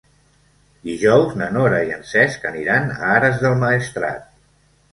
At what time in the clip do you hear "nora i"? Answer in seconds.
1.59-1.93